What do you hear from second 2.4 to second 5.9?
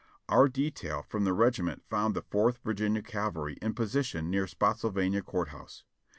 Virginia Cavalry in position near Spottsylvania Court House.